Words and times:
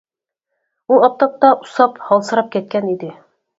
ئۇ 0.93 0.97
ئاپتاپتا 1.09 1.53
ئۇسساپ، 1.59 2.01
ھالسىراپ 2.09 2.53
كەتكەن 2.59 2.91
ئىدى. 2.97 3.15